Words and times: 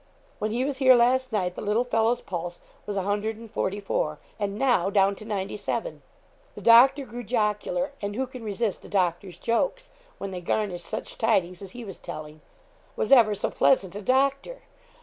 When 0.39 0.49
he 0.49 0.65
was 0.65 0.77
here 0.77 0.95
last 0.95 1.31
night, 1.31 1.53
the 1.53 1.61
little 1.61 1.83
fellow's 1.83 2.21
pulse 2.21 2.59
was 2.87 2.97
a 2.97 3.03
hundred 3.03 3.37
and 3.37 3.51
forty 3.51 3.79
four, 3.79 4.17
and 4.39 4.57
now 4.57 4.89
down 4.89 5.15
to 5.17 5.25
ninety 5.25 5.55
seven! 5.55 6.01
The 6.55 6.61
doctor 6.61 7.05
grew 7.05 7.21
jocular; 7.21 7.91
and 8.01 8.15
who 8.15 8.25
can 8.25 8.43
resist 8.43 8.83
a 8.83 8.89
doctor's 8.89 9.37
jokes, 9.37 9.89
when 10.17 10.31
they 10.31 10.41
garnish 10.41 10.81
such 10.81 11.19
tidings 11.19 11.61
as 11.61 11.73
he 11.77 11.85
was 11.85 11.99
telling. 11.99 12.41
Was 12.95 13.11
ever 13.11 13.35
so 13.35 13.51
pleasant 13.51 13.95
a 13.95 14.01
doctor! 14.01 14.63